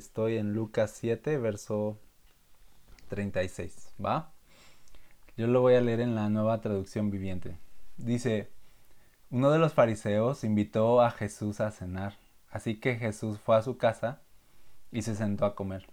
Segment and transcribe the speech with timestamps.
[0.00, 1.98] estoy en Lucas 7, verso
[3.08, 4.32] 36, ¿va?
[5.36, 7.58] Yo lo voy a leer en la nueva traducción viviente.
[7.98, 8.48] Dice,
[9.30, 12.14] uno de los fariseos invitó a Jesús a cenar,
[12.50, 14.22] así que Jesús fue a su casa
[14.90, 15.86] y se sentó a comer.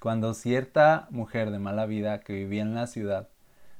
[0.00, 3.30] Cuando cierta mujer de mala vida que vivía en la ciudad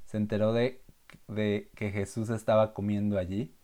[0.05, 0.83] se enteró de,
[1.29, 3.55] de que Jesús estaba comiendo allí,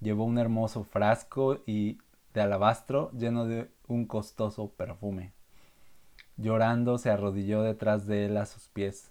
[0.00, 1.98] llevó un hermoso frasco y
[2.34, 5.32] de alabastro lleno de un costoso perfume.
[6.36, 9.10] Llorando se arrodilló detrás de él a sus pies.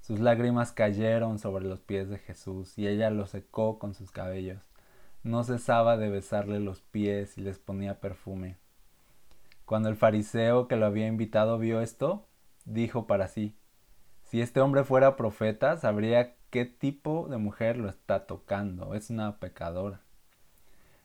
[0.00, 4.60] Sus lágrimas cayeron sobre los pies de Jesús y ella los secó con sus cabellos.
[5.22, 8.56] No cesaba de besarle los pies y les ponía perfume.
[9.64, 12.26] Cuando el fariseo que lo había invitado vio esto,
[12.64, 13.54] dijo para sí,
[14.24, 18.94] si este hombre fuera profeta, sabría qué tipo de mujer lo está tocando.
[18.94, 20.00] Es una pecadora.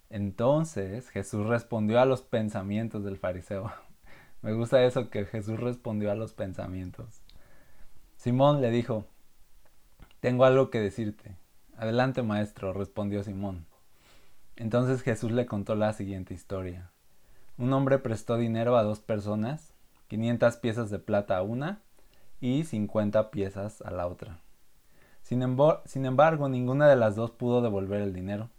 [0.10, 3.72] Entonces Jesús respondió a los pensamientos del fariseo.
[4.42, 7.22] Me gusta eso que Jesús respondió a los pensamientos.
[8.16, 9.06] Simón le dijo,
[10.20, 11.36] tengo algo que decirte.
[11.78, 13.66] Adelante, maestro, respondió Simón.
[14.56, 16.90] Entonces Jesús le contó la siguiente historia.
[17.58, 19.74] Un hombre prestó dinero a dos personas,
[20.08, 21.82] 500 piezas de plata a una
[22.40, 24.40] y 50 piezas a la otra.
[25.22, 25.44] Sin,
[25.86, 28.50] sin embargo, ninguna de las dos pudo devolver el dinero.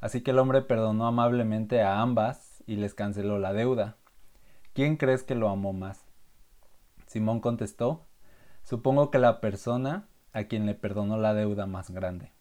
[0.00, 3.96] Así que el hombre perdonó amablemente a ambas y les canceló la deuda.
[4.72, 6.04] ¿Quién crees que lo amó más?
[7.06, 8.06] Simón contestó,
[8.62, 12.32] supongo que la persona a quien le perdonó la deuda más grande.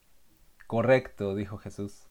[0.67, 2.08] Correcto, dijo Jesús.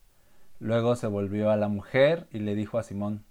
[0.59, 3.25] Luego se volvió a la mujer y le dijo a Simón,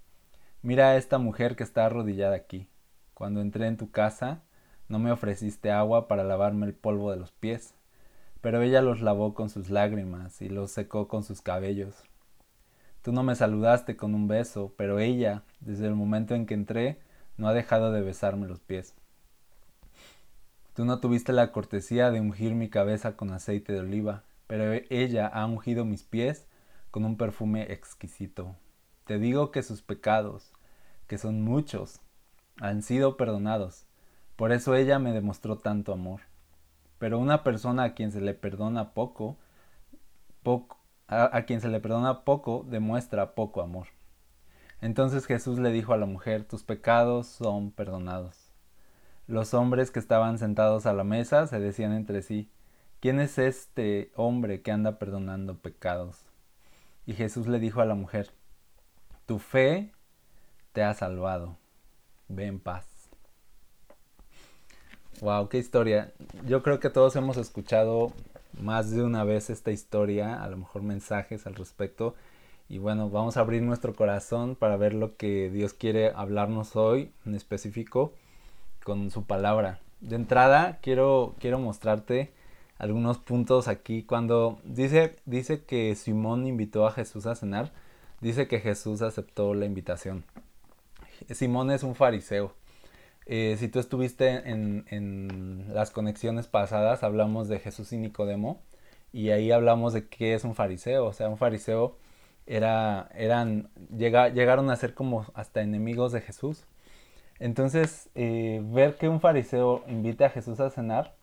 [0.62, 2.70] Mira a esta mujer que está arrodillada aquí.
[3.14, 4.44] Cuando entré en tu casa,
[4.88, 7.76] no me ofreciste agua para lavarme el polvo de los pies
[8.46, 11.96] pero ella los lavó con sus lágrimas y los secó con sus cabellos.
[13.02, 17.00] Tú no me saludaste con un beso, pero ella, desde el momento en que entré,
[17.38, 18.94] no ha dejado de besarme los pies.
[20.76, 25.26] Tú no tuviste la cortesía de ungir mi cabeza con aceite de oliva, pero ella
[25.26, 26.46] ha ungido mis pies
[26.92, 28.56] con un perfume exquisito.
[29.06, 30.54] Te digo que sus pecados,
[31.08, 32.00] que son muchos,
[32.62, 33.88] han sido perdonados.
[34.36, 36.22] Por eso ella me demostró tanto amor.
[36.98, 39.38] Pero una persona a quien se le perdona poco,
[41.08, 43.88] a, quien se le perdona poco, demuestra poco amor.
[44.82, 48.52] Entonces Jesús le dijo a la mujer, tus pecados son perdonados.
[49.28, 52.52] Los hombres que estaban sentados a la mesa se decían entre sí,
[53.00, 56.26] ¿quién es este hombre que anda perdonando pecados?
[57.06, 58.32] Y Jesús le dijo a la mujer,
[59.26, 59.92] tu fe
[60.74, 61.58] te ha salvado,
[62.28, 62.95] ve en paz.
[65.22, 66.12] Wow, qué historia.
[66.46, 68.12] Yo creo que todos hemos escuchado
[68.60, 72.16] más de una vez esta historia, a lo mejor mensajes al respecto.
[72.68, 77.12] Y bueno, vamos a abrir nuestro corazón para ver lo que Dios quiere hablarnos hoy
[77.26, 78.12] en específico
[78.84, 79.80] con su palabra.
[80.02, 82.34] De entrada, quiero, quiero mostrarte
[82.78, 84.04] algunos puntos aquí.
[84.04, 87.72] Cuando dice, dice que Simón invitó a Jesús a cenar,
[88.20, 90.26] dice que Jesús aceptó la invitación.
[91.30, 92.54] Simón es un fariseo.
[93.26, 98.62] Eh, si tú estuviste en, las conexiones pasadas, hablamos de Jesús y Nicodemo
[99.14, 101.06] y ahí hablamos de qué es un fariseo.
[101.06, 101.98] O sea, un fariseo
[102.46, 106.66] era, eran, llegaron a ser como hasta enemigos de Jesús.
[107.40, 111.16] Entonces, eh, ver que un fariseo invita a Jesús a cenar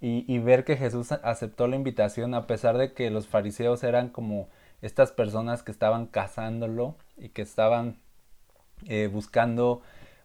[0.00, 4.08] y, y, ver que Jesús aceptó la invitación a pesar de que los fariseos eran
[4.08, 4.48] como
[4.82, 7.98] estas personas que estaban cazándolo y que estaban
[8.86, 9.82] eh, buscando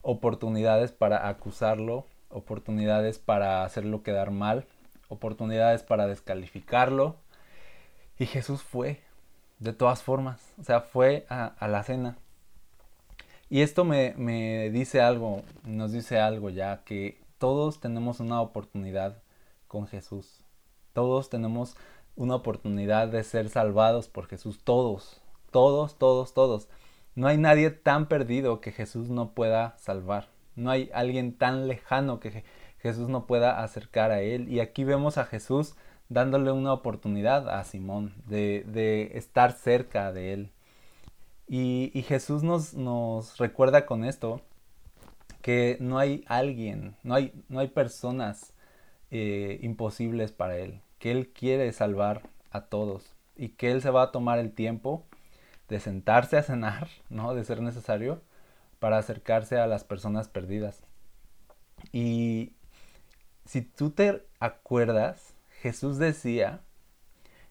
[0.08, 4.66] oportunidades para acusarlo, oportunidades para hacerlo quedar mal,
[5.10, 7.18] oportunidades para descalificarlo.
[8.18, 9.02] Y Jesús fue,
[9.60, 12.18] de todas formas, o sea, fue a, la cena.
[13.50, 19.22] Y esto me, me dice algo, nos dice algo ya, que todos tenemos una oportunidad
[19.68, 20.46] con Jesús.
[20.94, 21.76] Todos tenemos
[22.16, 24.58] una oportunidad de ser salvados por Jesús.
[24.64, 26.70] Todos, todos, todos, todos.
[27.18, 30.28] No hay nadie tan perdido que Jesús no pueda salvar.
[30.56, 32.44] No hay alguien tan lejano que
[32.78, 34.48] Jesús no pueda acercar a él.
[34.50, 35.74] Y aquí vemos a Jesús
[36.10, 40.52] dándole una oportunidad a Simón de, estar cerca de él.
[41.48, 44.42] Y, Jesús nos, recuerda con esto
[45.42, 48.54] que no hay alguien, no hay, no hay personas
[49.10, 52.22] eh, imposibles para Él, que Él quiere salvar
[52.52, 55.04] a todos y que Él se va a tomar el tiempo
[55.70, 57.34] de sentarse a cenar, ¿no?
[57.36, 58.22] De ser necesario,
[58.80, 60.82] para acercarse a las personas perdidas.
[61.92, 62.54] Y
[63.46, 66.62] si tú te acuerdas, Jesús decía,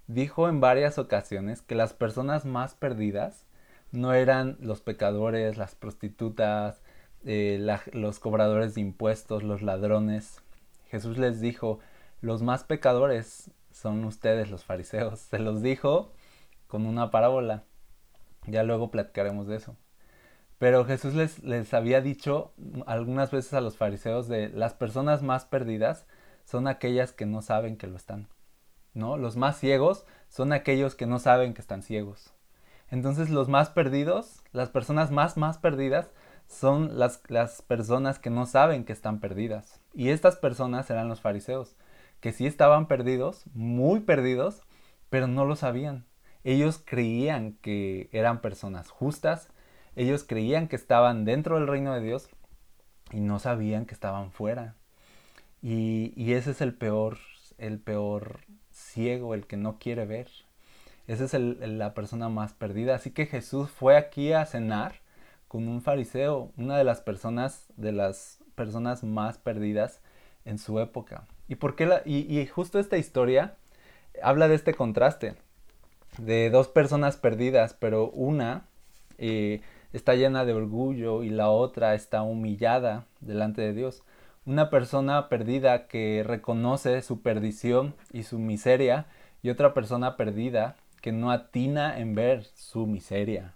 [0.07, 3.45] dijo en varias ocasiones que las personas más perdidas
[3.93, 6.83] no eran los pecadores, las prostitutas,
[7.25, 7.59] eh,
[7.93, 10.43] los cobradores de impuestos, los ladrones.
[10.89, 11.81] Jesús les dijo,
[12.21, 15.19] los más pecadores son ustedes los fariseos.
[15.19, 16.13] Se los dijo
[16.67, 17.65] con una parábola.
[18.47, 19.77] Ya luego platicaremos de eso.
[20.59, 22.53] Pero Jesús les, les había dicho
[22.87, 26.07] algunas veces a los fariseos de las personas más perdidas
[26.45, 28.29] son aquellas que no saben que lo están.
[28.95, 29.19] ¿No?
[29.19, 32.33] Los más ciegos son aquellos que no saben que están ciegos.
[32.91, 36.11] Entonces los más perdidos, las personas más más perdidas
[36.49, 39.81] son las, las personas que no saben que están perdidas.
[39.93, 41.77] Y estas personas eran los fariseos,
[42.21, 44.63] que sí estaban perdidos, muy perdidos,
[45.11, 46.07] pero no lo sabían.
[46.47, 49.49] Ellos creían que eran personas justas,
[49.97, 52.29] ellos creían que estaban dentro del reino de Dios
[53.11, 54.77] y no sabían que estaban fuera.
[55.61, 57.19] Y, ese es el peor,
[57.59, 60.29] el peor ciego, el que no quiere ver.
[61.09, 62.95] Esa es la persona más perdida.
[62.95, 65.01] Así que Jesús fue aquí a cenar
[65.49, 70.01] con un fariseo, una de las personas, de las personas más perdidas
[70.45, 71.27] en su época.
[71.49, 73.57] ¿Y, por qué la, y, justo esta historia
[74.23, 75.35] habla de este contraste,
[76.19, 78.67] de dos personas perdidas, pero una
[79.19, 79.61] eh,
[79.93, 84.03] está llena de orgullo y la otra está humillada delante de Dios.
[84.45, 89.07] Una persona perdida que reconoce su perdición y su miseria
[89.43, 93.55] y otra persona perdida que no atina en ver su miseria.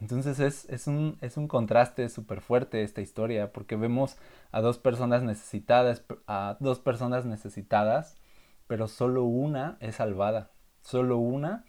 [0.00, 4.16] Entonces es, es, un, es un contraste súper fuerte esta historia, porque vemos
[4.50, 8.16] a dos personas necesitadas, a dos personas necesitadas,
[8.66, 10.50] pero solo una es salvada,
[10.82, 11.64] solo una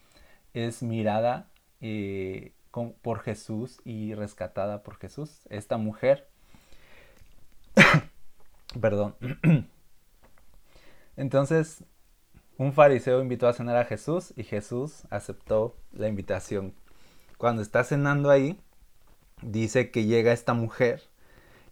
[0.55, 2.53] es mirada eh,
[3.01, 5.41] por Jesús y rescatada por Jesús.
[5.49, 6.29] Esta mujer,
[8.81, 9.15] perdón.
[11.17, 11.83] Entonces,
[12.57, 16.73] un fariseo invitó a cenar a Jesús y Jesús aceptó la invitación.
[17.37, 18.59] Cuando está cenando ahí,
[19.41, 21.03] dice que llega esta mujer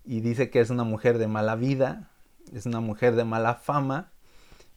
[0.03, 2.11] y dice que es una mujer de mala vida,
[2.53, 4.12] es una mujer de mala fama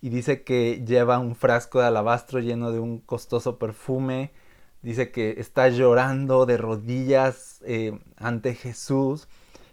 [0.06, 4.30] y dice que lleva un frasco de alabastro lleno de un costoso perfume,
[4.80, 9.26] dice que está llorando de rodillas eh, ante Jesús,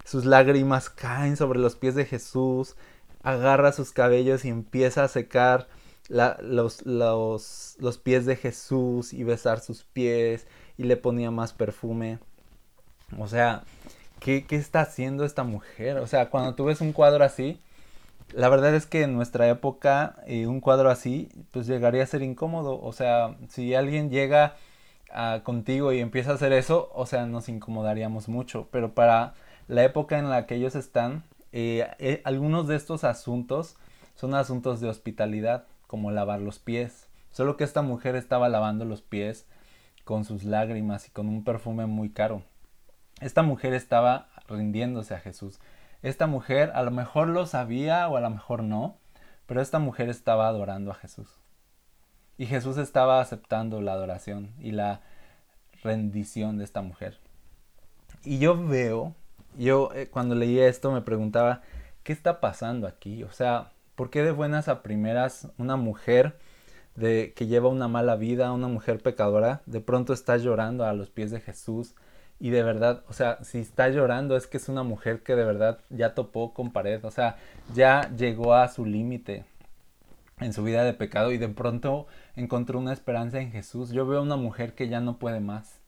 [0.03, 2.75] sus lágrimas caen sobre los pies de Jesús,
[3.21, 5.67] agarra sus cabellos y empieza a secar
[6.09, 10.47] los, los, pies de Jesús y besar sus pies
[10.79, 12.17] y le ponía más perfume.
[13.19, 13.65] O sea,
[14.19, 15.97] ¿qué, está haciendo esta mujer?
[15.99, 17.61] O sea, cuando tú ves un cuadro así,
[18.35, 22.21] la verdad es que en nuestra época eh, un cuadro así, pues llegaría a ser
[22.21, 22.79] incómodo.
[22.81, 24.55] O sea, si alguien llega
[25.43, 28.67] contigo y empieza a hacer eso, o sea, nos incomodaríamos mucho.
[28.71, 29.35] Pero para
[29.67, 33.75] la época en la que ellos están, eh, eh, algunos de estos asuntos
[34.15, 37.07] son asuntos de hospitalidad como lavar los pies.
[37.31, 39.45] Solo que esta mujer estaba lavando los pies
[40.03, 42.41] con sus lágrimas y con un perfume muy caro.
[43.21, 45.59] Esta mujer estaba rindiéndose a Jesús.
[46.03, 48.99] Esta mujer a lo mejor lo sabía o a lo mejor no,
[49.47, 51.39] pero esta mujer estaba adorando a Jesús.
[52.37, 55.01] Y Jesús estaba aceptando la adoración y la
[55.81, 57.19] rendición de esta mujer.
[58.23, 59.15] Y yo veo,
[59.57, 61.61] yo eh, cuando leía esto me preguntaba,
[62.03, 63.23] ¿qué está pasando aquí?
[63.23, 66.39] O sea, ¿Por qué de buenas a primeras una mujer
[66.95, 71.11] de, que lleva una mala vida, una mujer pecadora, de pronto está llorando a los
[71.11, 71.93] pies de Jesús?
[72.39, 75.45] Y de verdad, o sea, si está llorando es que es una mujer que de
[75.45, 77.37] verdad ya topó con pared, o sea,
[77.73, 79.45] ya llegó a su límite
[80.39, 83.91] en su vida de pecado y de pronto encontró una esperanza en Jesús.
[83.91, 85.79] Yo veo una mujer que ya no puede más.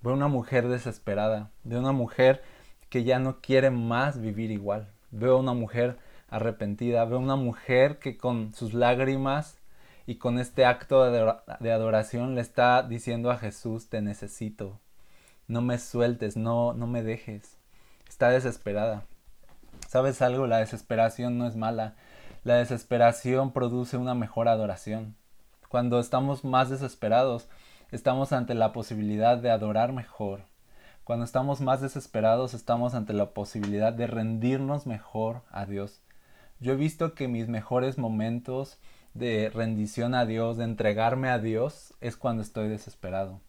[0.00, 2.42] Veo una mujer desesperada, veo una mujer
[2.88, 4.88] que ya no quiere más vivir igual.
[5.10, 5.98] Veo una mujer
[6.28, 9.58] arrepentida, veo una mujer que con sus lágrimas
[10.06, 14.80] y con este acto de adoración le está diciendo a Jesús, te necesito,
[15.48, 17.56] no me sueltes, no, no me dejes.
[18.08, 19.04] Está desesperada.
[19.88, 20.46] ¿Sabes algo?
[20.46, 21.96] La desesperación no es mala.
[22.44, 25.16] La desesperación produce una mejor adoración.
[25.68, 27.48] Cuando estamos más desesperados,
[27.90, 30.42] estamos ante la posibilidad de adorar mejor.
[31.04, 36.02] Cuando estamos más desesperados, estamos ante la posibilidad de rendirnos mejor a Dios.
[36.60, 38.78] Yo he visto que mis mejores momentos
[39.14, 43.40] de rendición a Dios, de entregarme a Dios, es cuando estoy desesperado.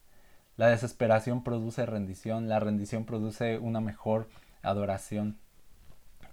[0.59, 4.27] La desesperación produce rendición, la rendición produce una mejor
[4.61, 5.37] adoración,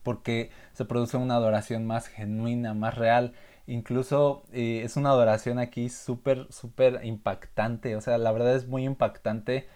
[0.03, 3.35] porque se produce una adoración más genuina, más real.
[3.69, 7.95] Incluso eh, es una adoración aquí súper, súper impactante.
[7.95, 9.69] O sea, la verdad es muy impactante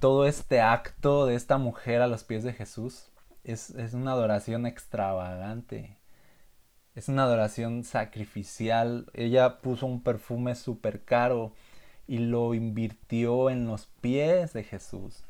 [0.00, 3.12] todo este acto de esta mujer a los pies de Jesús.
[3.44, 5.96] Es, es una adoración extravagante.
[6.96, 9.06] Es una adoración sacrificial.
[9.14, 11.52] Ella puso un perfume súper caro
[12.06, 15.24] y lo invirtió en los pies de Jesús.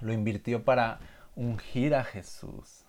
[0.00, 1.00] Lo invirtió para
[1.34, 2.84] ungir a Jesús.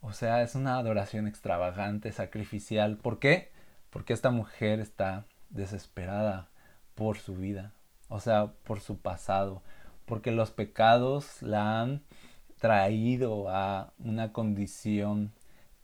[0.00, 2.98] O sea, es una adoración extravagante, sacrificial.
[2.98, 3.52] ¿Por qué?
[3.90, 6.48] Porque esta mujer está desesperada
[6.94, 7.72] por su vida,
[8.08, 9.62] o sea, por su pasado,
[10.04, 12.02] porque los pecados la han
[12.58, 15.32] traído a una condición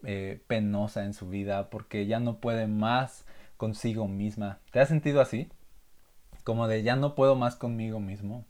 [0.03, 3.27] eh, penosa en su vida, porque ya no puede más
[3.57, 4.59] consigo misma.
[4.71, 5.51] ¿Te has sentido así?
[6.45, 8.45] Como de ya no puedo más conmigo mismo,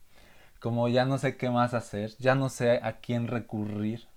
[0.60, 4.08] como ya no sé qué más hacer, ya no sé a quién recurrir,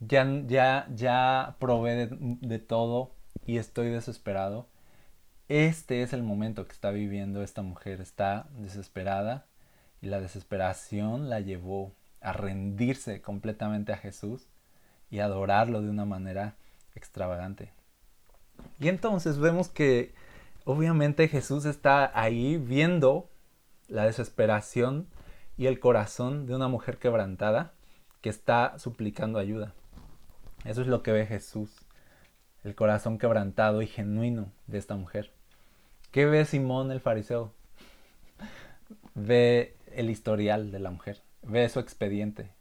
[0.00, 3.12] ya, ya, ya probé de todo
[3.46, 4.68] y estoy desesperado.
[5.48, 9.46] Este es el momento que está viviendo esta mujer, está desesperada
[10.00, 14.46] y la desesperación la llevó a rendirse completamente a Jesús
[15.10, 16.54] y adorarlo de una manera
[16.94, 17.72] extravagante.
[18.78, 20.14] Y entonces vemos que
[20.64, 23.30] obviamente Jesús está ahí viendo
[23.88, 25.08] la desesperación
[25.56, 27.74] y el corazón de una mujer quebrantada
[28.20, 29.74] que está suplicando ayuda.
[30.64, 31.70] Eso es lo que ve Jesús,
[32.64, 35.32] el corazón quebrantado y genuino de esta mujer.
[36.10, 37.52] ¿Qué ve Simón el fariseo?
[39.14, 42.54] Ve el historial de la mujer, ve su expediente,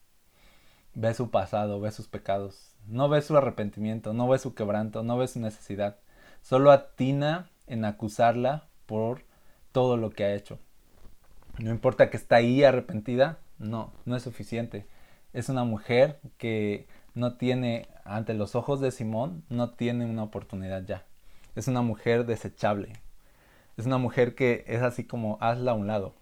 [0.94, 5.18] ve su pasado, ve sus pecados, no ve su arrepentimiento, no ve su quebranto, no
[5.18, 6.00] ve su necesidad,
[6.42, 9.24] solo atina en acusarla por
[9.72, 10.60] todo lo que ha hecho.
[11.60, 14.86] No importa que está ahí arrepentida, no, no es suficiente.
[15.34, 20.84] Es una mujer que no tiene, ante los ojos de Simón, no tiene una oportunidad
[20.86, 21.06] ya.
[21.56, 22.94] Es una mujer desechable.
[23.78, 26.16] Es una mujer que es así como hazla a un lado.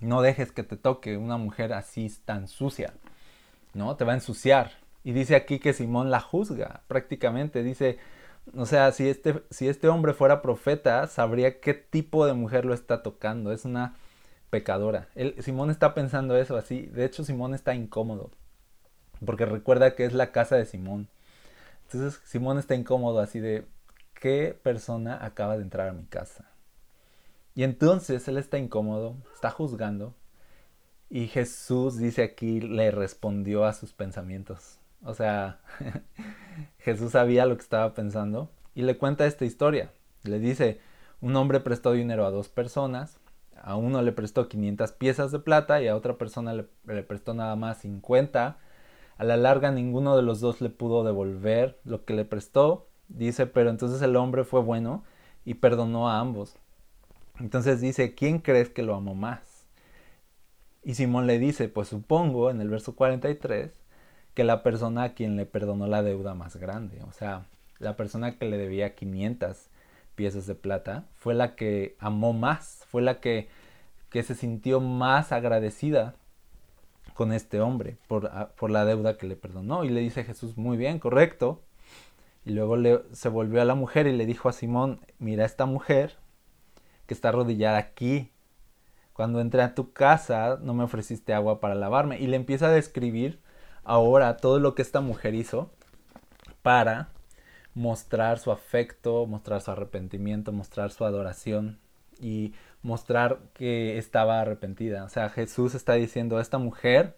[0.00, 2.94] No dejes que te toque una mujer así tan sucia.
[3.74, 3.96] ¿No?
[3.96, 4.72] Te va a ensuciar.
[5.04, 7.62] Y dice aquí que Simón la juzga, prácticamente.
[7.62, 7.98] Dice,
[8.56, 12.74] o sea, si este, si este hombre fuera profeta, sabría qué tipo de mujer lo
[12.74, 13.52] está tocando.
[13.52, 13.94] Es una
[14.50, 15.08] pecadora.
[15.38, 16.86] Simón está pensando eso así.
[16.86, 18.30] De hecho, Simón está incómodo.
[19.24, 21.08] Porque recuerda que es la casa de Simón.
[21.84, 23.66] Entonces, Simón está incómodo así de,
[24.14, 26.50] ¿qué persona acaba de entrar a mi casa?
[27.54, 30.14] Y entonces él está incómodo, está juzgando.
[31.08, 34.79] Y Jesús dice aquí, le respondió a sus pensamientos.
[35.02, 35.60] O sea,
[36.78, 39.92] Jesús sabía lo que estaba pensando y le cuenta esta historia.
[40.22, 40.80] Le dice,
[41.20, 43.18] un hombre prestó dinero a dos personas,
[43.62, 47.34] a uno le prestó 500 piezas de plata y a otra persona le, le, prestó
[47.34, 48.58] nada más 50.
[49.18, 52.88] A la larga ninguno de los dos le pudo devolver lo que le prestó.
[53.08, 55.04] Dice, pero entonces el hombre fue bueno
[55.44, 56.56] y perdonó a ambos.
[57.38, 59.66] Entonces dice, ¿quién crees que lo amó más?
[60.82, 63.72] Y Simón le dice, pues supongo en el verso 43
[64.34, 67.46] que la persona a quien le perdonó la deuda más grande, o sea,
[67.78, 69.68] la persona que le debía 500
[70.14, 73.48] piezas de plata, fue la que amó más, fue la que,
[74.10, 76.14] que se sintió más agradecida
[77.14, 79.84] con este hombre por, por, la deuda que le perdonó.
[79.84, 81.62] Y le dice Jesús, muy bien, correcto.
[82.44, 82.76] Y luego
[83.12, 86.16] se volvió a la mujer y le dijo a Simón, mira esta mujer
[87.06, 88.30] que está arrodillada aquí.
[89.12, 92.18] Cuando entré a tu casa no me ofreciste agua para lavarme.
[92.20, 93.40] Y le empieza a describir
[93.84, 95.70] ahora todo lo que esta mujer hizo
[96.62, 97.10] para
[97.74, 101.78] mostrar su afecto, mostrar su arrepentimiento, mostrar su adoración
[102.20, 105.04] y mostrar que estaba arrepentida.
[105.04, 107.16] O sea, Jesús está diciendo, esta mujer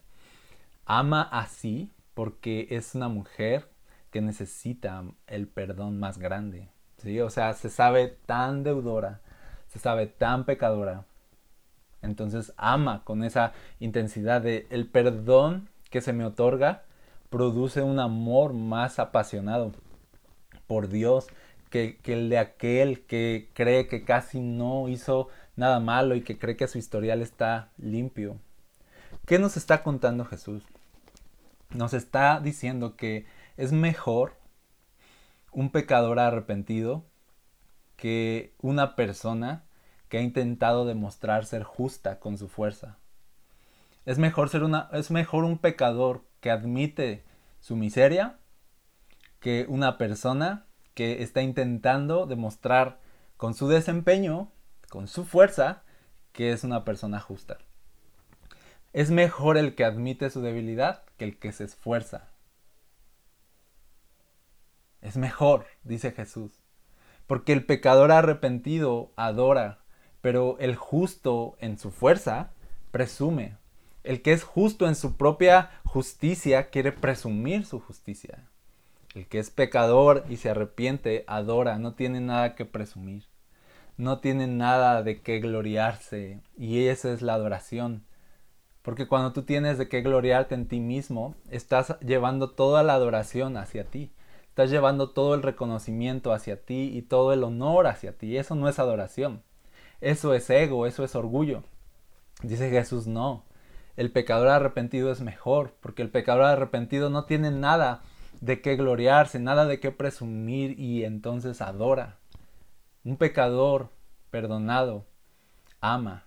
[0.85, 3.69] ama así porque es una mujer
[4.11, 6.69] que necesita el perdón más grande.
[6.99, 7.21] ¿sí?
[7.21, 9.21] O sea, se sabe tan deudora,
[9.69, 11.07] se sabe tan pecadora.
[12.03, 16.83] Entonces ama con esa intensidad de el perdón que se me otorga
[17.31, 19.73] produce un amor más apasionado
[20.67, 21.29] por Dios
[21.71, 26.39] que, que, el de aquel que cree que casi no hizo nada malo y que
[26.39, 28.39] cree que su historial está limpio.
[29.27, 30.65] ¿Qué nos está contando Jesús?
[31.71, 34.35] Nos está diciendo que es mejor
[35.53, 37.05] un pecador arrepentido
[37.97, 39.65] que una persona
[40.09, 42.99] que ha intentado demostrar ser justa con su fuerza.
[44.05, 47.25] Es mejor ser una es mejor un pecador que admite
[47.61, 48.39] su miseria
[49.41, 53.01] que una persona que está intentando demostrar
[53.37, 54.53] con su desempeño,
[54.89, 55.83] con su fuerza,
[56.33, 57.59] que es una persona justa.
[58.93, 62.29] Es mejor el que admite su debilidad que el que se esfuerza.
[65.01, 66.63] Es mejor, dice Jesús,
[67.27, 69.81] porque el pecador arrepentido adora,
[70.21, 72.53] pero el justo en su fuerza
[72.93, 73.57] presume.
[74.05, 78.49] El que es justo en su propia justicia quiere presumir su justicia.
[79.15, 83.25] El que es pecador y se arrepiente adora, no tiene nada que presumir,
[83.97, 88.05] no tiene nada de qué gloriarse y esa es la adoración.
[88.83, 93.57] Porque cuando tú tienes de qué gloriarte en ti mismo, estás llevando toda la adoración
[93.57, 94.11] hacia ti.
[94.49, 98.37] Estás llevando todo el reconocimiento hacia ti y todo el honor hacia ti.
[98.37, 99.43] Eso no es adoración.
[100.01, 101.63] Eso es ego, eso es orgullo.
[102.43, 103.45] Dice Jesús, no.
[103.97, 108.03] El pecador arrepentido es mejor, porque el pecador arrepentido no tiene nada
[108.41, 112.19] de qué gloriarse, nada de qué presumir y entonces adora.
[113.05, 113.91] Un pecador
[114.31, 115.05] perdonado
[115.81, 116.25] ama.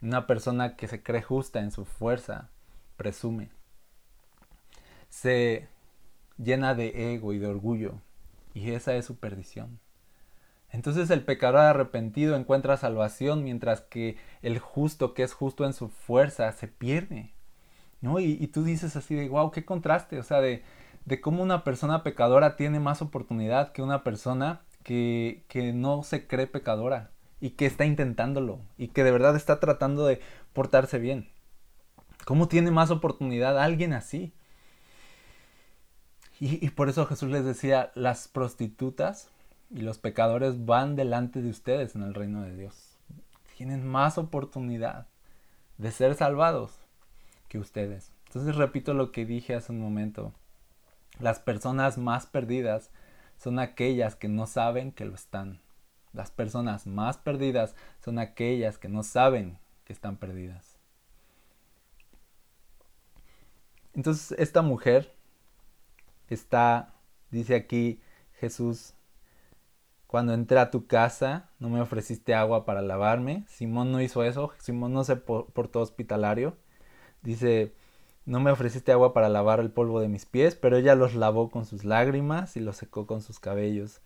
[0.00, 2.50] Una persona que se cree justa en su fuerza
[2.96, 3.50] presume.
[5.08, 5.68] Se
[6.38, 7.94] llena de ego y de orgullo
[8.54, 9.80] y esa es su perdición.
[10.72, 15.88] Entonces el pecador arrepentido encuentra salvación mientras que el justo que es justo en su
[15.88, 17.32] fuerza se pierde.
[18.00, 18.20] ¿no?
[18.20, 20.62] Y, tú dices así de, wow, qué contraste, o sea, de,
[21.04, 26.26] de cómo una persona pecadora tiene más oportunidad que una persona que, que no se
[26.26, 27.10] cree pecadora
[27.40, 30.20] y que está intentándolo y que de verdad está tratando de
[30.52, 31.28] portarse bien.
[32.24, 34.32] ¿Cómo tiene más oportunidad alguien así?
[36.42, 39.28] Y, por eso Jesús les decía, las prostitutas
[39.70, 42.98] y los pecadores van delante de ustedes en el reino de Dios.
[43.56, 45.06] Tienen más oportunidad
[45.78, 46.78] de ser salvados
[47.48, 48.12] que ustedes.
[48.26, 50.32] Entonces repito lo que dije hace un momento.
[51.18, 52.90] Las personas más perdidas
[53.38, 55.60] son aquellas que no saben que lo están.
[56.12, 57.74] Las personas más perdidas
[58.04, 60.78] son aquellas que no saben que están perdidas.
[63.94, 65.14] Entonces esta mujer
[66.28, 66.94] está,
[67.30, 68.00] dice aquí
[68.34, 68.94] Jesús,
[70.10, 73.44] cuando entré a tu casa no me ofreciste agua para lavarme.
[73.46, 76.56] Simón no hizo eso, Simón no se portó hospitalario.
[77.22, 77.72] Dice,
[78.26, 81.48] no me ofreciste agua para lavar el polvo de mis pies, pero ella los lavó
[81.48, 84.00] con sus lágrimas y los secó con sus cabellos.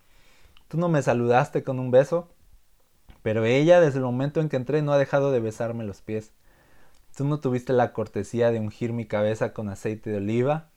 [0.69, 2.29] Tú no me saludaste con un beso,
[3.23, 6.33] pero ella desde el momento en que entré no ha dejado de besarme los pies.
[7.17, 10.69] Tú no tuviste la cortesía de ungir mi cabeza con aceite de oliva,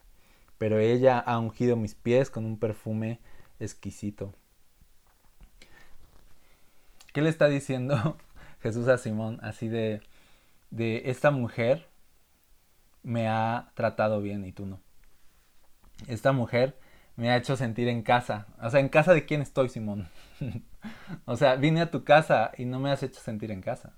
[0.58, 3.20] pero ella ha ungido mis pies con un perfume
[3.60, 4.32] exquisito.
[7.18, 8.16] ¿Qué le está diciendo
[8.62, 10.04] Jesús a Simón así de,
[10.70, 11.88] de esta mujer
[13.02, 14.80] me ha tratado bien y tú no.
[16.06, 16.78] Esta mujer
[17.16, 18.46] me ha hecho sentir en casa.
[18.62, 20.10] O sea, ¿en casa de quién estoy, Simón?
[21.26, 23.94] o sea, vine a tu casa y no me has hecho sentir en casa.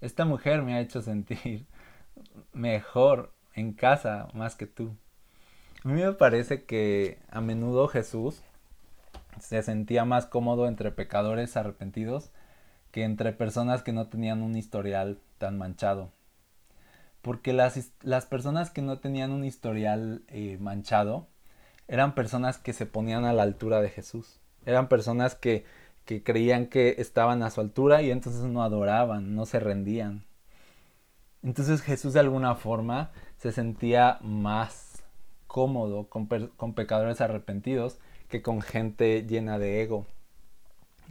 [0.00, 1.66] Esta mujer me ha hecho sentir
[2.52, 4.96] mejor en casa más que tú.
[5.82, 8.44] A mí me parece que a menudo Jesús
[9.40, 12.30] se sentía más cómodo entre pecadores arrepentidos
[12.90, 16.10] que entre personas que no tenían un historial tan manchado
[17.22, 21.26] porque las, las personas que no tenían un historial eh, manchado
[21.88, 24.38] eran personas que se ponían a la altura de Jesús.
[24.64, 25.64] Eran personas que,
[26.04, 30.24] que creían que estaban a su altura y entonces no adoraban, no se rendían.
[31.42, 35.02] Entonces Jesús de alguna forma se sentía más
[35.46, 37.98] cómodo con, con pecadores arrepentidos
[38.28, 40.06] que con gente llena de ego.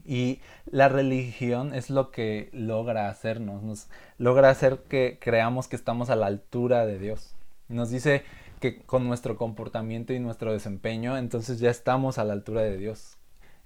[0.05, 6.09] Y la religión es lo que logra hacernos, nos logra hacer que creamos que estamos
[6.09, 7.35] a la altura de Dios.
[7.67, 8.23] Nos dice
[8.59, 13.17] que con nuestro comportamiento y nuestro desempeño, entonces ya estamos a la altura de Dios.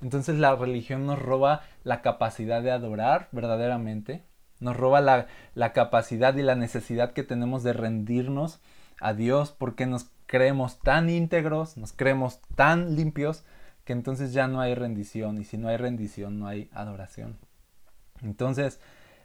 [0.02, 4.24] Entonces la religión nos roba la capacidad de adorar verdaderamente,
[4.60, 8.60] nos roba la, la capacidad y la necesidad que tenemos de rendirnos
[9.00, 13.43] a Dios porque nos creemos tan íntegros, nos creemos tan limpios
[13.86, 17.38] que entonces ya no hay rendición y si no hay rendición no hay adoración.
[18.22, 18.80] Entonces,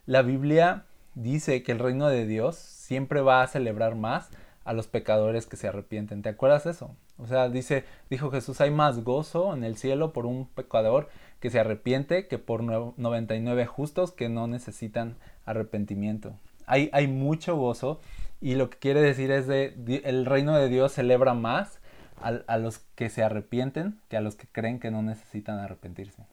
[0.07, 4.31] la Biblia dice que el reino de Dios siempre va a celebrar más
[4.65, 6.23] a los pecadores que se arrepienten.
[6.23, 6.95] ¿Te acuerdas eso?
[7.17, 11.09] O sea, dice, dijo Jesús, hay más gozo en el cielo por un pecador
[11.41, 15.17] que se arrepiente que por 99 justos que no necesitan
[15.47, 16.35] arrepentimiento.
[16.67, 18.01] Hay, hay mucho gozo
[18.41, 21.81] y lo que quiere decir es de el reino de Dios celebra más
[22.21, 26.27] a, los que se arrepienten que a los que creen que no necesitan arrepentirse.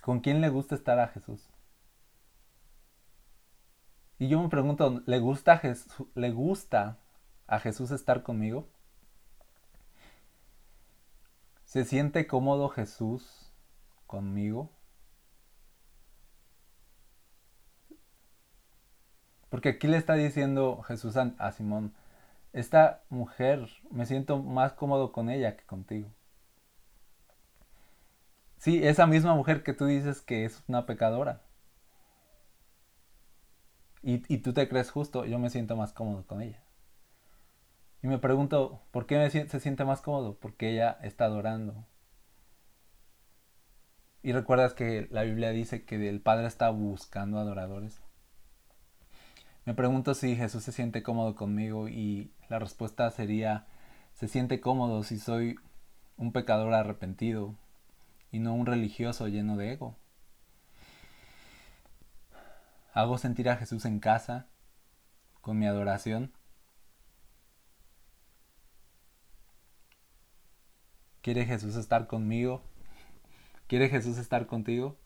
[0.00, 1.48] ¿Con quién le gusta estar a Jesús?
[4.18, 6.98] Y yo me pregunto, ¿le gusta, Jesús, ¿le gusta
[7.46, 8.68] a Jesús estar conmigo?
[11.64, 13.52] ¿Se siente cómodo Jesús
[14.06, 14.70] conmigo?
[19.48, 21.94] Porque aquí le está diciendo Jesús a Simón,
[22.54, 26.08] esta mujer me siento más cómodo con ella que contigo.
[28.58, 31.42] Sí, esa misma mujer que tú dices que es una pecadora.
[34.02, 36.62] Y, y, tú te crees justo, yo me siento más cómodo con ella.
[38.02, 40.38] Y me pregunto, ¿por qué se siente más cómodo?
[40.38, 41.86] Porque ella está adorando.
[44.22, 48.00] Y recuerdas que la Biblia dice que el Padre está buscando adoradores.
[49.64, 53.66] Me pregunto si Jesús se siente cómodo conmigo y la respuesta sería,
[54.14, 55.56] se siente cómodo si soy
[56.16, 57.54] un pecador arrepentido
[58.30, 59.96] y no un religioso lleno de ego.
[62.92, 64.46] Hago sentir a Jesús en casa
[65.40, 66.32] con mi adoración.
[71.22, 72.62] ¿Quiere Jesús estar conmigo?
[73.66, 74.96] ¿Quiere Jesús estar contigo?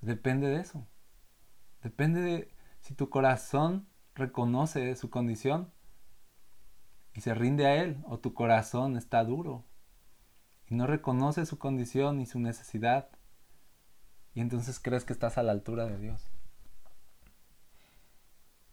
[0.00, 0.86] Depende de eso.
[1.82, 5.72] Depende de si tu corazón reconoce su condición
[7.14, 9.64] y se rinde a Él o tu corazón está duro
[10.68, 13.08] y no reconoce su condición y su necesidad
[14.34, 16.30] y entonces crees que estás a la altura de Dios.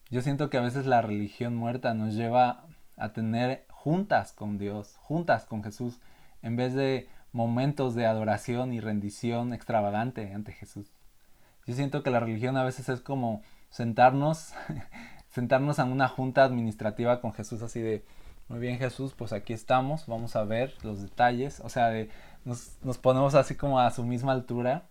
[0.09, 4.95] Yo siento que a veces la religión muerta nos lleva a tener juntas con Dios,
[4.97, 5.99] juntas con Jesús,
[6.41, 10.91] en vez de momentos de adoración y rendición extravagante ante Jesús.
[11.65, 14.53] Yo siento que la religión a veces es como sentarnos,
[15.29, 18.05] sentarnos en una junta administrativa con Jesús así de,
[18.49, 22.09] muy bien Jesús, pues aquí estamos, vamos a ver los detalles, o sea, de,
[22.45, 24.89] nos, nos ponemos así como a su misma altura.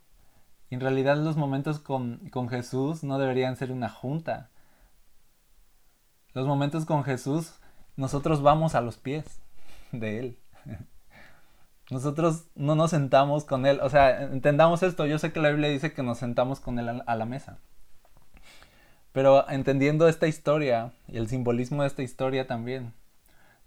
[0.71, 4.51] En realidad los momentos con, con Jesús no deberían ser una junta.
[6.35, 7.55] Los momentos con Jesús,
[7.97, 9.41] nosotros vamos a los pies
[9.93, 10.39] de Él.
[11.91, 13.79] Nosotros no nos sentamos con Él.
[13.81, 15.07] O sea, entendamos esto.
[15.07, 17.59] Yo sé que la Biblia dice que nos sentamos con Él a la mesa.
[19.13, 22.93] Pero entendiendo esta historia y el simbolismo de esta historia también,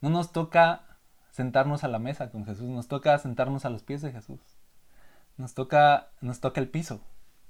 [0.02, 0.84] no nos toca
[1.32, 4.40] sentarnos a la mesa con Jesús, nos toca sentarnos a los pies de Jesús.
[5.38, 7.02] Nos toca, nos toca el piso.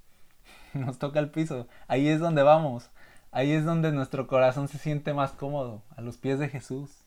[0.74, 1.68] Nos toca el piso.
[1.88, 2.92] Ahí es donde vamos.
[3.32, 7.06] Ahí es donde nuestro corazón se siente más cómodo, a los pies de Jesús,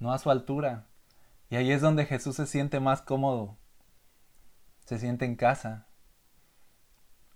[0.00, 0.86] no a su altura.
[1.48, 3.56] Y ahí es donde Jesús se siente más cómodo,
[4.84, 5.86] se siente en casa.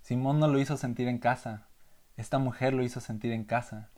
[0.03, 1.69] Simón no lo hizo sentir en casa,
[2.17, 3.89] esta mujer lo hizo sentir en casa.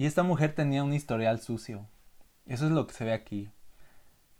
[0.00, 1.86] Y esta mujer tenía un historial sucio.
[2.46, 3.50] Eso es lo que se ve aquí.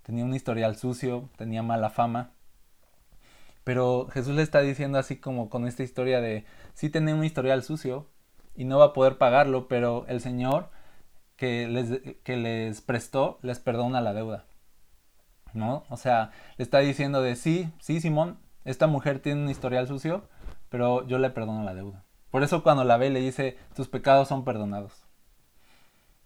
[0.02, 2.30] Tenía un historial sucio, tenía mala fama.
[3.62, 7.62] Pero Jesús le está diciendo así como con esta historia de, sí tenía un historial
[7.62, 8.08] sucio
[8.56, 10.70] y no va a poder pagarlo, pero el Señor
[11.36, 14.46] que les, que les prestó les perdona la deuda.
[15.52, 15.84] ¿No?
[15.90, 20.26] O sea, le está diciendo de, sí, sí, Simón, esta mujer tiene un historial sucio,
[20.70, 22.06] pero yo le perdono la deuda.
[22.30, 25.09] Por eso cuando la ve le dice, tus pecados son perdonados.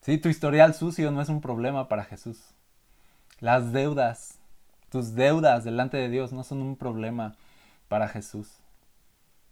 [0.05, 2.55] Tu historial sucio no es un problema para Jesús.
[3.40, 4.38] Las deudas
[4.95, 7.35] tus deudas delante de Dios no son un problema
[7.88, 8.61] para Jesús.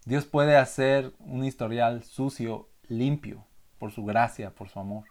[0.05, 3.45] Dios puede hacer un historial sucio limpio
[3.81, 5.07] por su gracia, por su amor.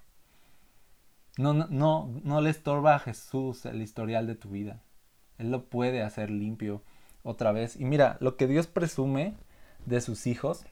[1.38, 4.80] No, no, no le estorba a Jesús el historial de tu vida.
[5.38, 6.82] Él lo puede hacer limpio
[7.24, 7.76] otra vez.
[7.76, 9.36] Y mira, lo que Dios presume
[9.86, 10.64] de sus hijos,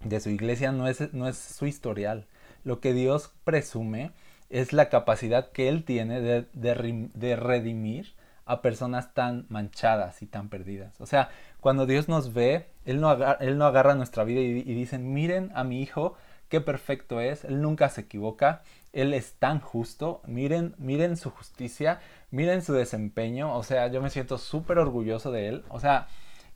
[0.00, 2.26] de su iglesia, no es, no es su historial.
[2.64, 4.12] Lo que Dios presume
[4.48, 8.14] es la capacidad que Él tiene de, de redimir
[8.50, 11.00] a personas tan manchadas y tan perdidas.
[11.00, 11.28] O sea,
[11.60, 14.98] cuando Dios nos ve, Él no agarra, él no agarra nuestra vida y, y dice,
[14.98, 16.16] miren a mi hijo,
[16.48, 22.00] qué perfecto es, Él nunca se equivoca, Él es tan justo, miren, miren su justicia,
[22.32, 26.08] miren su desempeño, o sea, yo me siento súper orgulloso de Él, o sea,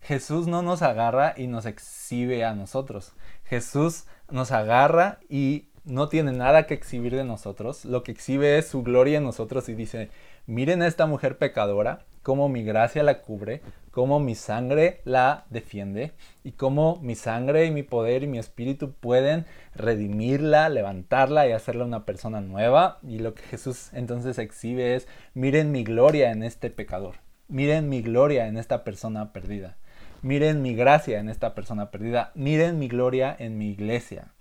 [0.02, 3.12] Jesús no nos agarra y nos exhibe a nosotros,
[3.44, 8.66] Jesús nos agarra y no tiene nada que exhibir de nosotros, lo que exhibe es
[8.68, 10.10] su gloria en nosotros y dice,
[10.46, 16.12] miren a esta mujer pecadora, cómo mi gracia la cubre, cómo mi sangre la defiende
[16.42, 19.44] y cómo mi sangre y mi poder y mi espíritu pueden
[19.74, 22.98] redimirla, levantarla y hacerla una persona nueva.
[23.06, 27.16] Y lo que Jesús entonces exhibe es, miren mi gloria en este pecador,
[27.46, 29.76] miren mi gloria en esta persona perdida,
[30.22, 34.33] miren mi gracia en esta persona perdida, miren mi gloria en mi iglesia.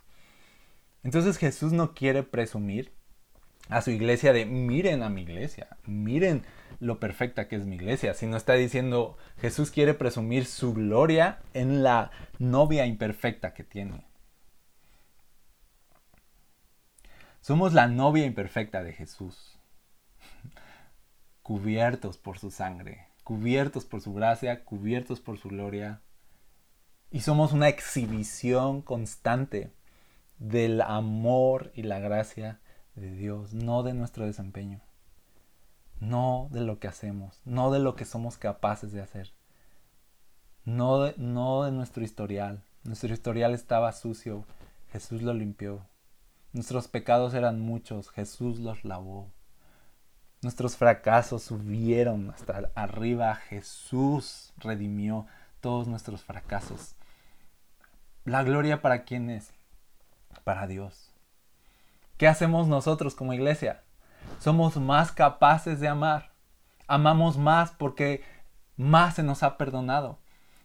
[1.04, 2.94] Entonces Jesús no quiere presumir
[3.70, 6.44] a su iglesia de miren a mi iglesia, miren
[6.80, 11.84] lo perfecta que es mi iglesia, sino está diciendo Jesús quiere presumir su gloria en
[11.84, 14.06] la novia imperfecta que tiene.
[17.42, 19.60] Somos la novia imperfecta de Jesús,
[21.42, 26.02] cubiertos por su sangre, cubiertos por su gracia, cubiertos por su gloria,
[27.12, 29.74] y somos una exhibición constante
[30.39, 32.60] del amor y la gracia
[32.96, 34.82] de Dios, no de nuestro desempeño,
[36.00, 39.34] no de lo que hacemos, no de lo que somos capaces de hacer,
[40.65, 42.63] no de, no de nuestro historial.
[42.84, 44.46] Nuestro historial estaba sucio,
[44.91, 45.86] Jesús lo limpió.
[46.52, 49.32] Nuestros pecados eran muchos, Jesús los lavó.
[50.41, 55.26] Nuestros fracasos subieron hasta arriba, Jesús redimió
[55.62, 56.96] todos nuestros fracasos.
[58.26, 59.53] ¿La gloria para quién es?
[60.43, 61.12] Para Dios.
[62.17, 63.84] ¿Qué hacemos nosotros como iglesia?
[64.39, 66.34] Somos más capaces de amar.
[66.88, 68.24] Amamos más porque
[68.78, 70.19] más se nos ha perdonado.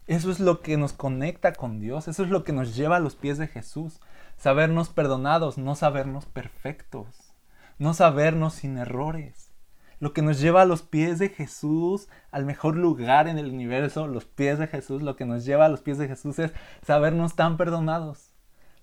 [0.06, 3.00] Eso es lo que nos conecta con Dios, eso es lo que nos lleva a
[3.00, 4.00] los pies de Jesús.
[4.38, 7.34] Sabernos perdonados, no sabernos perfectos,
[7.78, 9.52] no sabernos sin errores.
[10.00, 14.06] Lo que nos lleva a los pies de Jesús, al mejor lugar en el universo,
[14.06, 16.52] los pies de Jesús, lo que nos lleva a los pies de Jesús es
[16.86, 18.27] sabernos tan perdonados.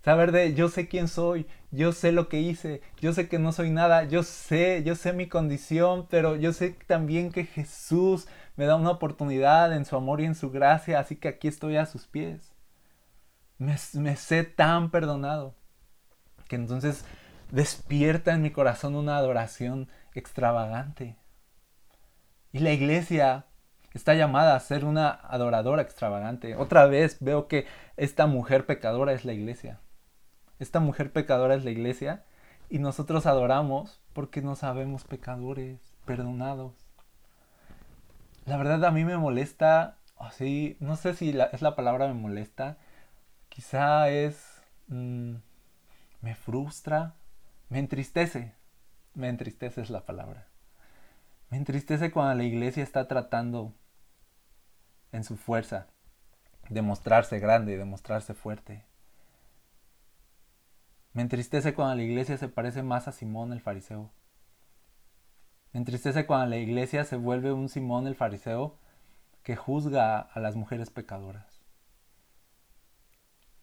[0.06, 3.50] Saber de yo sé quién soy, yo sé lo que hice, yo sé que no
[3.50, 8.66] soy nada, yo sé, yo sé mi condición, pero yo sé también que Jesús me
[8.66, 11.86] da una oportunidad en su amor y en su gracia, así que aquí estoy a
[11.86, 12.54] sus pies.
[13.58, 15.56] Me, me sé tan perdonado
[16.46, 17.04] que entonces
[17.50, 21.16] despierta en mi corazón una adoración extravagante.
[22.52, 23.46] Y la iglesia
[23.92, 26.54] está llamada a ser una adoradora extravagante.
[26.54, 27.66] Otra vez veo que
[27.96, 29.80] esta mujer pecadora es la iglesia.
[30.58, 32.24] Esta mujer pecadora es la iglesia
[32.70, 36.74] y nosotros adoramos porque no sabemos pecadores, perdonados.
[38.46, 42.78] La verdad a mí me molesta, así, no sé si es la palabra me molesta,
[43.48, 45.34] quizá es, mm,
[46.22, 47.14] me frustra,
[47.68, 48.54] me entristece,
[49.14, 50.46] me entristece es la palabra.
[51.50, 53.74] Me entristece cuando la iglesia está tratando
[55.12, 55.86] en su fuerza
[56.68, 58.84] de mostrarse grande, de mostrarse fuerte,
[61.16, 64.10] me entristece cuando la iglesia se parece más a Simón el fariseo.
[65.72, 68.76] Me entristece cuando la iglesia se vuelve un Simón el fariseo
[69.42, 71.62] que juzga a las mujeres pecadoras.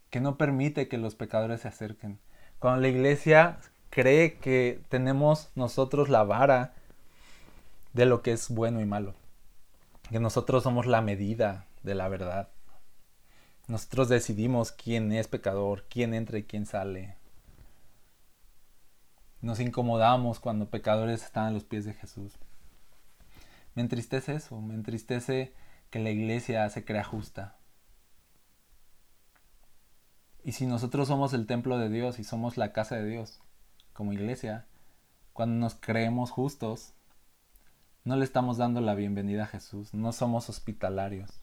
[0.09, 2.17] Que no permite que los pecadores se acerquen.
[2.57, 3.59] Cuando la iglesia
[3.91, 6.73] cree que tenemos nosotros la vara
[7.93, 9.13] de lo que es bueno y malo.
[10.09, 12.49] Que nosotros somos la medida de la verdad.
[13.67, 17.21] Nosotros decidimos quién es pecador, quién entra y quién sale.
[19.43, 22.39] Nos incomodamos cuando pecadores están a los pies de Jesús.
[23.75, 25.53] Me entristece eso, me entristece
[25.89, 27.58] que la iglesia se crea justa.
[30.45, 33.41] Y si nosotros somos el templo de Dios y somos la casa de Dios
[33.91, 34.65] como iglesia,
[35.34, 36.93] cuando nos creemos justos,
[38.06, 41.41] no le estamos dando la bienvenida a Jesús, no somos hospitalarios.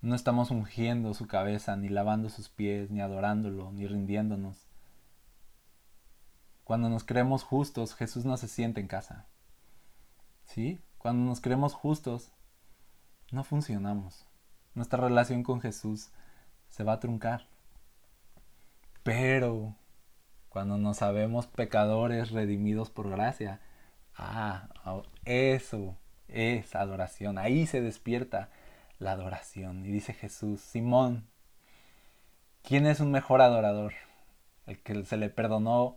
[0.00, 4.67] No estamos ungiendo su cabeza, ni lavando sus pies, ni adorándolo, ni rindiéndonos.
[6.68, 9.24] Cuando nos creemos justos, Jesús no se siente en casa.
[10.44, 10.82] ¿Sí?
[10.98, 12.30] Cuando nos creemos justos,
[13.32, 14.26] no funcionamos.
[14.74, 16.10] Nuestra relación con Jesús
[16.68, 17.46] se va a truncar.
[19.02, 19.76] Pero
[20.50, 23.62] cuando nos sabemos pecadores redimidos por gracia,
[24.14, 24.68] ah,
[25.24, 25.96] eso
[26.28, 27.38] es adoración.
[27.38, 28.50] Ahí se despierta
[28.98, 29.86] la adoración.
[29.86, 31.30] Y dice Jesús, Simón,
[32.62, 33.94] ¿quién es un mejor adorador?
[34.66, 35.96] El que se le perdonó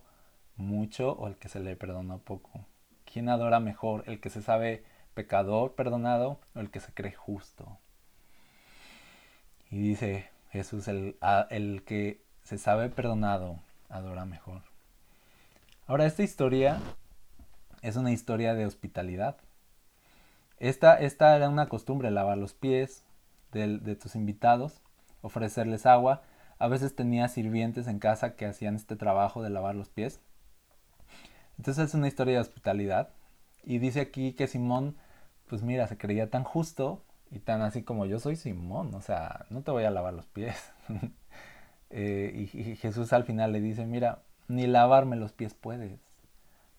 [0.56, 2.66] mucho o el que se le perdonó poco?
[3.04, 4.04] ¿Quién adora mejor?
[4.06, 4.84] ¿El que se sabe
[5.14, 7.78] pecador perdonado o el que se cree justo?
[9.70, 11.16] Y dice Jesús, el,
[11.50, 14.62] el que se sabe perdonado adora mejor.
[15.86, 16.78] Ahora, esta historia
[17.82, 19.36] es una historia de hospitalidad.
[20.58, 23.02] Esta, esta era una costumbre, lavar los pies
[23.50, 24.80] de, de tus invitados,
[25.20, 26.22] ofrecerles agua.
[26.58, 30.20] A veces tenía sirvientes en casa que hacían este trabajo de lavar los pies.
[31.58, 33.10] Entonces es una historia de hospitalidad.
[33.64, 34.96] Y dice aquí que Simón,
[35.46, 39.46] pues mira, se creía tan justo y tan así como yo soy Simón, o sea,
[39.50, 40.72] no te voy a lavar los pies.
[41.94, 46.00] Eh, y, Jesús al final le dice, mira, ni lavarme los pies puedes.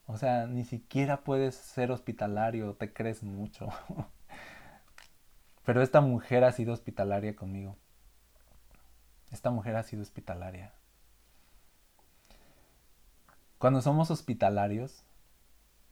[0.08, 3.70] O sea, ni siquiera puedes ser hospitalario, te crees mucho.
[5.66, 7.78] Pero esta mujer ha sido hospitalaria conmigo.
[9.32, 10.74] Esta mujer ha sido hospitalaria.
[13.64, 15.06] Cuando somos hospitalarios,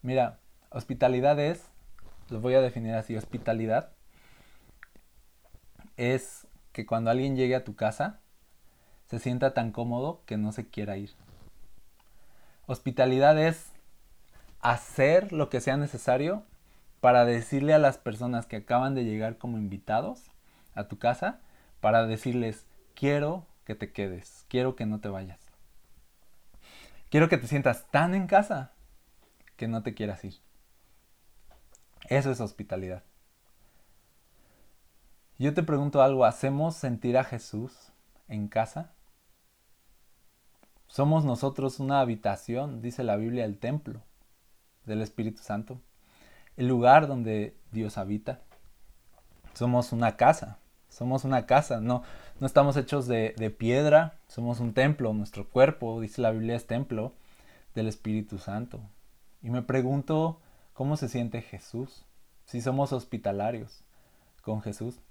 [0.01, 0.39] mira,
[0.71, 1.63] hospitalidad es,
[2.29, 3.93] lo voy a definir así, hospitalidad
[5.95, 8.19] es que cuando alguien llegue a tu casa,
[9.07, 11.11] se sienta tan cómodo que no se quiera ir.
[12.65, 13.71] Hospitalidad es
[14.59, 16.43] hacer lo que sea necesario
[16.99, 20.29] para decirle a las personas que acaban de llegar como invitados
[20.75, 21.39] a tu casa,
[21.79, 25.40] para decirles, quiero que te quedes, quiero que no te vayas.
[27.11, 28.71] Quiero que te sientas tan en casa
[29.57, 30.35] que no te quieras ir.
[32.07, 33.03] Eso es hospitalidad.
[35.37, 37.91] Yo te pregunto algo, ¿hacemos sentir a Jesús
[38.29, 38.93] en casa?
[40.87, 44.03] Somos nosotros una habitación, dice la Biblia, el templo
[44.85, 45.81] del Espíritu Santo,
[46.55, 48.39] el lugar donde Dios habita.
[49.53, 52.03] Somos una casa, somos una casa, no,
[52.41, 57.13] no estamos hechos de, piedra, somos un templo, nuestro cuerpo, dice la Biblia, es templo
[57.75, 58.79] del Espíritu Santo.
[59.43, 60.39] Y me pregunto
[60.73, 62.03] cómo se siente Jesús,
[62.45, 63.83] si somos hospitalarios
[64.41, 65.01] con Jesús,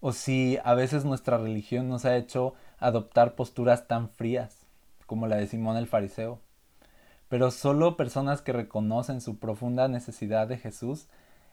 [0.00, 4.66] o si a veces nuestra religión nos ha hecho adoptar posturas tan frías
[5.06, 6.38] como la de Simón el Fariseo.
[7.30, 11.08] Pero solo personas que reconocen su profunda necesidad de Jesús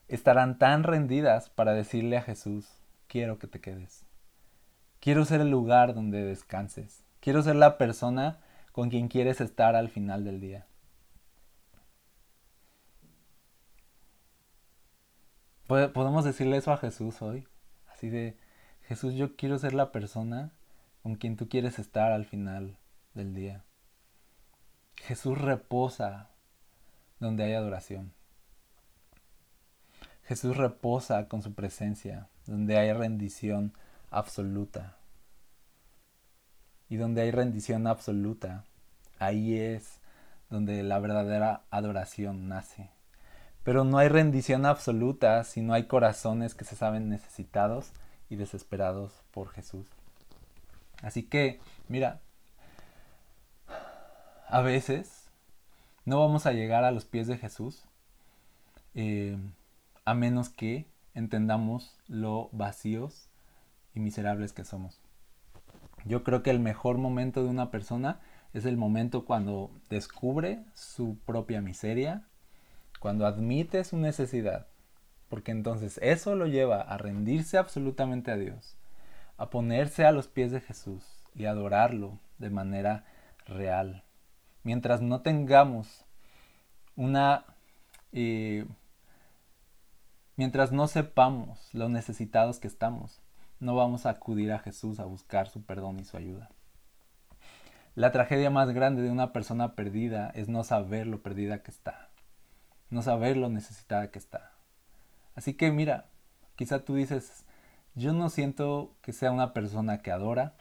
[0.09, 2.67] estarán tan rendidas para decirle a Jesús,
[3.07, 4.10] quiero que te quedes.
[5.01, 7.03] Quiero ser el lugar donde descanses.
[7.21, 8.39] Quiero ser la persona
[8.71, 10.67] con quien quieres estar al final del día.
[15.65, 17.47] Podemos decirle eso a Jesús hoy.
[17.91, 18.37] Así de,
[18.83, 20.51] Jesús, yo quiero ser la persona
[21.01, 22.77] con quien tú quieres estar al final
[23.15, 23.63] del día.
[24.97, 26.29] Jesús reposa
[27.19, 28.13] donde hay adoración.
[30.25, 33.73] Jesús reposa con su presencia, donde hay rendición
[34.11, 34.97] absoluta.
[36.89, 38.65] Y donde hay rendición absoluta,
[39.17, 39.99] ahí es
[40.49, 42.91] donde la verdadera adoración nace.
[43.63, 47.91] Pero no hay rendición absoluta si no hay corazones que se saben necesitados
[48.29, 49.87] y desesperados por Jesús.
[51.01, 52.19] Así que, mira,
[54.47, 55.29] a veces
[56.05, 57.85] no vamos a llegar a los pies de Jesús
[58.93, 59.37] eh,
[60.03, 63.30] a menos que entendamos lo vacíos
[63.93, 65.01] y miserables que somos.
[66.05, 68.19] Yo creo que el mejor momento de una persona
[68.53, 72.23] es el momento cuando descubre su propia miseria,
[72.99, 74.67] cuando admite su necesidad,
[75.29, 78.75] porque entonces eso lo lleva a rendirse absolutamente a Dios,
[79.37, 83.05] a ponerse a los pies de Jesús y adorarlo de manera
[83.45, 84.03] real.
[84.63, 86.05] Mientras no tengamos
[86.95, 87.45] una...
[88.11, 88.65] Eh,
[90.35, 93.20] mientras no sepamos lo necesitados que estamos,
[93.61, 96.49] no vamos a acudir a Jesús a buscar su perdón y su ayuda.
[97.93, 102.09] La tragedia más grande de una persona perdida es no saber lo perdida que está,
[102.89, 104.51] no saber lo necesitada que está.
[105.35, 106.07] Así que mira,
[106.55, 107.45] quizá tú dices,
[107.93, 110.55] yo no siento que sea una persona que adora,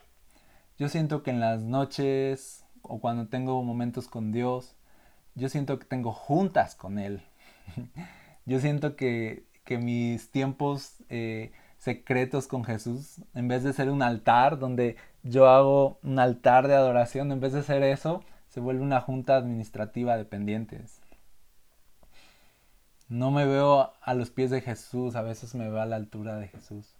[0.77, 4.75] yo siento que en las noches o cuando tengo momentos con Dios,
[5.33, 7.23] yo siento que tengo juntas con Él.
[8.45, 14.03] yo siento que, que mis tiempos eh, secretos con Jesús, en vez de ser un
[14.03, 18.83] altar donde yo hago un altar de adoración, en vez de ser eso, se vuelve
[18.83, 21.01] una junta administrativa de pendientes.
[23.09, 26.37] No me veo a los pies de Jesús, a veces me veo a la altura
[26.37, 26.93] de Jesús.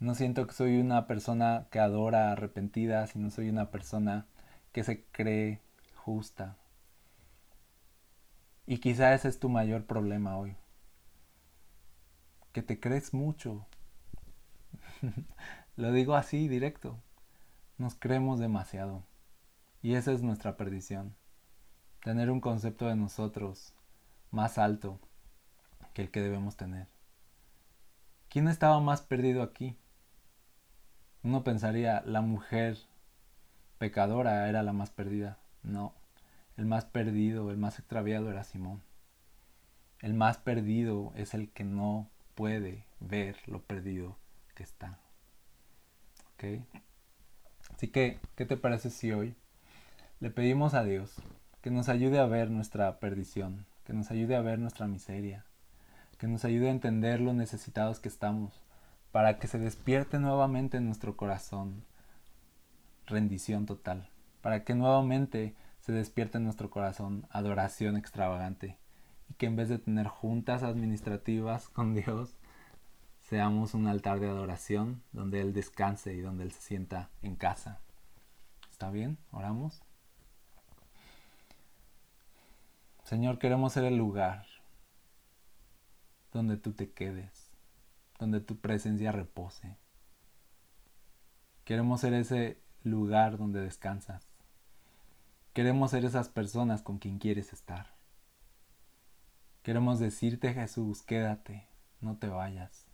[0.00, 4.26] No siento que soy una persona que adora arrepentida, sino soy una persona
[4.72, 5.60] que se cree
[5.94, 6.56] justa.
[8.66, 10.56] Y quizá ese es tu mayor problema hoy.
[12.50, 13.64] Que te crees mucho,
[15.76, 16.98] Lo digo así, directo.
[17.78, 19.04] Nos creemos demasiado.
[19.82, 21.14] Y esa es nuestra perdición.
[22.02, 23.74] Tener un concepto de nosotros
[24.30, 25.00] más alto
[25.92, 26.88] que el que debemos tener.
[28.28, 29.76] ¿Quién estaba más perdido aquí?
[31.22, 32.78] Uno pensaría, la mujer
[33.78, 35.38] pecadora era la más perdida.
[35.62, 35.94] No,
[36.56, 38.82] el más perdido, el más extraviado era Simón.
[40.00, 44.16] El más perdido es el que no puede ver lo perdido
[44.56, 44.98] que está.
[46.34, 46.66] ¿Ok?
[47.72, 49.36] Así que, ¿qué te parece si hoy
[50.18, 51.14] le pedimos a Dios
[51.60, 55.44] que nos ayude a ver nuestra perdición, que nos ayude a ver nuestra miseria,
[56.18, 58.64] que nos ayude a entender lo necesitados que estamos,
[59.12, 61.84] para que se despierte nuevamente en nuestro corazón
[63.06, 64.08] rendición total,
[64.40, 68.78] para que nuevamente se despierte en nuestro corazón adoración extravagante
[69.28, 72.35] y que en vez de tener juntas administrativas con Dios,
[73.28, 77.80] seamos un altar de adoración donde Él descanse y donde Él se sienta en casa.
[78.70, 79.18] ¿Está bien?
[79.32, 79.82] ¿Oramos?
[83.02, 84.46] Señor, queremos ser el lugar
[86.32, 87.50] donde tú te quedes,
[88.18, 89.76] donde tu presencia repose.
[91.64, 94.24] Queremos ser ese lugar donde descansas.
[95.52, 97.94] Queremos ser esas personas con quien quieres estar.
[99.62, 101.66] Queremos decirte Jesús, quédate,
[102.00, 102.85] no te vayas.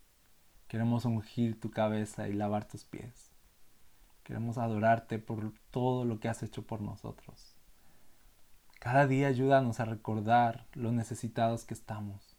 [0.73, 3.31] Queremos ungir tu cabeza y lavar tus pies.
[4.23, 7.55] Queremos adorarte por todo lo que has hecho por nosotros.
[8.81, 12.39] Cada día ayúdanos a recordar lo necesitados que estamos.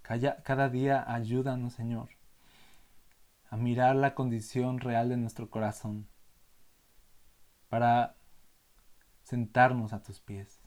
[0.00, 2.08] Cada, día ayúdanos, Señor,
[3.50, 6.08] a mirar la condición real de nuestro corazón
[7.68, 8.16] para
[9.22, 10.62] sentarnos a tus pies,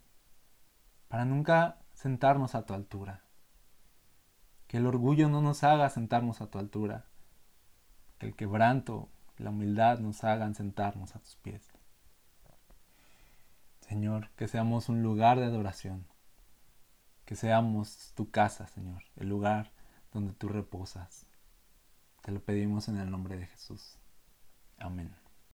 [1.08, 3.23] para nunca sentarnos a tu altura
[4.74, 7.06] que el orgullo no nos haga sentarnos a tu altura,
[8.18, 9.08] Que el quebranto,
[9.38, 11.72] la humildad nos hagan sentarnos a tus pies.
[13.82, 16.08] Señor, que seamos un lugar de adoración.
[17.24, 19.72] Que seamos tu casa, Señor, el lugar
[20.12, 21.28] donde tú reposas.
[22.24, 24.00] Te lo pedimos en el nombre de Jesús.
[24.80, 25.16] Amén.